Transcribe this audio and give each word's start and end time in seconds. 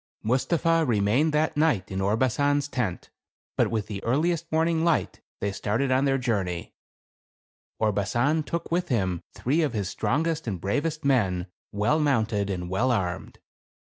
Mustapha 0.23 0.83
remained 0.83 1.31
that 1.33 1.55
night 1.55 1.91
in 1.91 2.01
Orbasan's 2.01 2.67
tent, 2.67 3.11
but 3.55 3.69
with 3.69 3.85
the 3.85 4.03
earliest 4.03 4.51
morning 4.51 4.83
light, 4.83 5.21
they 5.41 5.51
started 5.51 5.91
on 5.91 6.05
their 6.05 6.17
journey" 6.17 6.73
Orbasan 7.79 8.41
took 8.41 8.71
with 8.71 8.87
him 8.87 9.21
three 9.35 9.61
of 9.61 9.73
his 9.73 9.89
strongest 9.89 10.47
and 10.47 10.59
bravest 10.59 11.05
men, 11.05 11.45
well 11.71 11.99
mounted 11.99 12.49
and 12.49 12.67
well 12.67 12.91
armed. 12.91 13.37